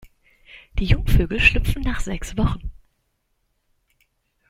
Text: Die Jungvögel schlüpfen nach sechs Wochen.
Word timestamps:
Die 0.79 0.85
Jungvögel 0.85 1.39
schlüpfen 1.39 1.83
nach 1.83 1.99
sechs 1.99 2.35
Wochen. 2.35 2.71